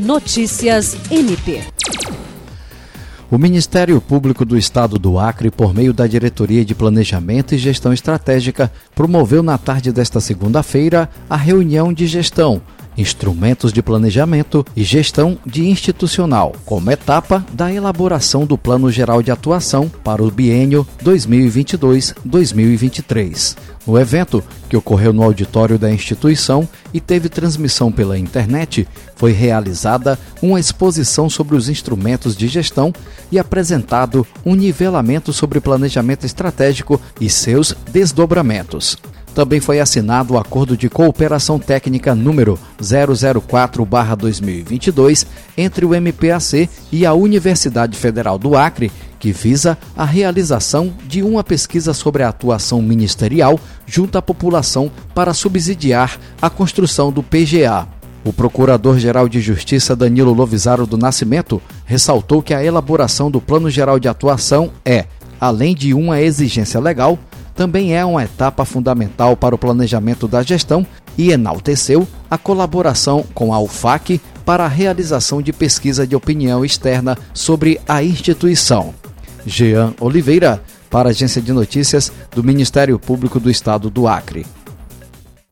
[0.00, 1.60] Notícias MP.
[3.30, 7.92] O Ministério Público do Estado do Acre, por meio da Diretoria de Planejamento e Gestão
[7.92, 12.62] Estratégica, promoveu na tarde desta segunda-feira a reunião de gestão
[12.96, 19.30] instrumentos de planejamento e gestão de institucional, como etapa da elaboração do Plano Geral de
[19.30, 23.56] Atuação para o biênio 2022-2023.
[23.86, 30.18] No evento, que ocorreu no auditório da instituição e teve transmissão pela internet, foi realizada
[30.42, 32.92] uma exposição sobre os instrumentos de gestão
[33.32, 38.98] e apresentado um nivelamento sobre planejamento estratégico e seus desdobramentos.
[39.34, 47.14] Também foi assinado o Acordo de Cooperação Técnica número 004-2022 entre o MPAC e a
[47.14, 53.58] Universidade Federal do Acre, que visa a realização de uma pesquisa sobre a atuação ministerial
[53.86, 57.86] junto à população para subsidiar a construção do PGA.
[58.24, 63.98] O Procurador-Geral de Justiça Danilo Lovisaro do Nascimento ressaltou que a elaboração do Plano Geral
[63.98, 65.06] de Atuação é,
[65.40, 67.18] além de uma exigência legal,
[67.60, 70.86] também é uma etapa fundamental para o planejamento da gestão
[71.18, 77.18] e enalteceu a colaboração com a UFAC para a realização de pesquisa de opinião externa
[77.34, 78.94] sobre a instituição.
[79.44, 84.46] Jean Oliveira, para a Agência de Notícias do Ministério Público do Estado do Acre.